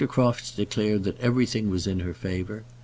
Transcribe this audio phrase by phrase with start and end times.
[0.07, 2.63] Crofts declared that everything was in her favour.